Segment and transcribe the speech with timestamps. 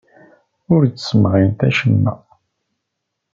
[0.73, 2.13] Ur d-tesɣimt acemma.